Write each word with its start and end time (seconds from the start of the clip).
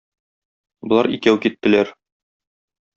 Болар 0.93 1.11
икәү 1.19 1.39
киттеләр. 1.47 1.95